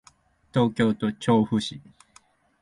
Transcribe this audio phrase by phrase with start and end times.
[0.51, 1.79] 東京都調布市